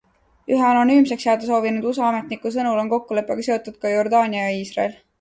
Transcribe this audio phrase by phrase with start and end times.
[0.53, 5.03] Ühe anonüümseks jääda soovinud USA ametniku sõnul on kokkuleppega seotud ka Jordaania ja Iisrael.